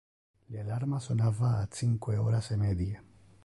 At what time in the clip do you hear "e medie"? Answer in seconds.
2.49-2.95